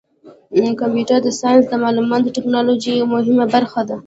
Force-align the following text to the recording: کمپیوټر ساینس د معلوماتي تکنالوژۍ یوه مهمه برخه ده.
کمپیوټر 0.79 1.21
ساینس 1.41 1.63
د 1.69 1.73
معلوماتي 1.83 2.29
تکنالوژۍ 2.37 2.93
یوه 2.97 3.11
مهمه 3.15 3.45
برخه 3.53 3.81
ده. 3.89 3.97